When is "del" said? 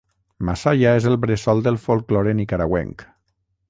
1.69-1.79